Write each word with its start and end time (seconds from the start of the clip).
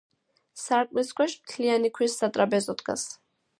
სარკმლის 0.61 1.11
ქვეშ 1.19 1.35
მთლიანი 1.43 1.93
ქვის 1.99 2.17
სატრაპეზო 2.23 2.79
დგას. 2.83 3.07